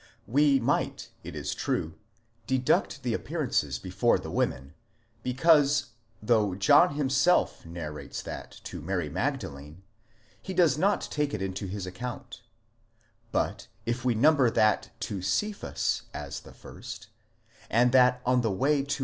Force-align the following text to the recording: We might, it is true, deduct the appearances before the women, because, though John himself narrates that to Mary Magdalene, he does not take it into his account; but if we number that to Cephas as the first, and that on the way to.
We 0.25 0.59
might, 0.59 1.11
it 1.23 1.35
is 1.35 1.53
true, 1.53 1.93
deduct 2.47 3.03
the 3.03 3.13
appearances 3.13 3.77
before 3.77 4.17
the 4.17 4.31
women, 4.31 4.73
because, 5.21 5.91
though 6.23 6.55
John 6.55 6.95
himself 6.95 7.67
narrates 7.67 8.23
that 8.23 8.59
to 8.63 8.81
Mary 8.81 9.09
Magdalene, 9.09 9.83
he 10.41 10.55
does 10.55 10.75
not 10.75 11.01
take 11.01 11.35
it 11.35 11.41
into 11.43 11.67
his 11.67 11.85
account; 11.85 12.41
but 13.31 13.67
if 13.85 14.03
we 14.03 14.15
number 14.15 14.49
that 14.49 14.89
to 15.01 15.21
Cephas 15.21 16.01
as 16.15 16.39
the 16.39 16.51
first, 16.55 17.09
and 17.69 17.91
that 17.91 18.23
on 18.25 18.41
the 18.41 18.49
way 18.49 18.81
to. 18.81 18.99